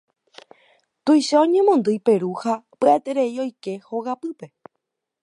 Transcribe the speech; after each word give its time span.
Tuicha 1.03 1.37
oñemondýi 1.45 1.99
Peru 2.07 2.31
ha 2.41 2.53
pya'eterei 2.79 3.33
oike 3.43 3.73
hogapýpe. 3.89 4.45